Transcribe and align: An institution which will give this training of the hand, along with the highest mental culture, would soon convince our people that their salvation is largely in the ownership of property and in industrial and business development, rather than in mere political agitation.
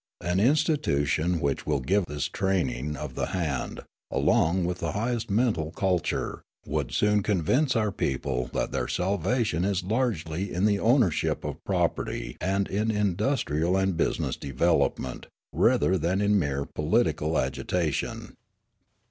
An 0.23 0.39
institution 0.39 1.39
which 1.39 1.67
will 1.67 1.79
give 1.79 2.07
this 2.07 2.25
training 2.25 2.95
of 2.97 3.13
the 3.13 3.27
hand, 3.27 3.81
along 4.09 4.65
with 4.65 4.79
the 4.79 4.93
highest 4.93 5.29
mental 5.29 5.69
culture, 5.69 6.41
would 6.65 6.91
soon 6.91 7.21
convince 7.21 7.75
our 7.75 7.91
people 7.91 8.49
that 8.51 8.71
their 8.71 8.87
salvation 8.87 9.63
is 9.63 9.83
largely 9.83 10.51
in 10.51 10.65
the 10.65 10.79
ownership 10.79 11.43
of 11.43 11.63
property 11.65 12.35
and 12.41 12.67
in 12.67 12.89
industrial 12.89 13.77
and 13.77 13.95
business 13.95 14.35
development, 14.35 15.27
rather 15.53 15.99
than 15.99 16.19
in 16.19 16.39
mere 16.39 16.65
political 16.65 17.37
agitation. 17.37 18.33